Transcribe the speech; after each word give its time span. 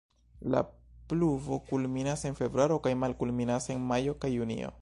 La 0.53 0.63
pluvo 1.11 1.59
kulminas 1.69 2.25
en 2.31 2.35
februaro 2.41 2.81
kaj 2.89 2.97
malkulminas 3.05 3.73
en 3.77 3.89
majo 3.93 4.21
kaj 4.25 4.37
junio. 4.39 4.79